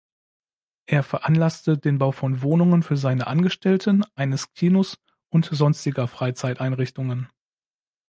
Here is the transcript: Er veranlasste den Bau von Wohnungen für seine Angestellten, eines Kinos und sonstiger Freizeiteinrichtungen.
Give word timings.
Er 0.87 1.03
veranlasste 1.03 1.77
den 1.77 1.99
Bau 1.99 2.11
von 2.11 2.41
Wohnungen 2.41 2.81
für 2.81 2.97
seine 2.97 3.27
Angestellten, 3.27 4.03
eines 4.15 4.51
Kinos 4.53 4.97
und 5.29 5.45
sonstiger 5.45 6.07
Freizeiteinrichtungen. 6.07 7.29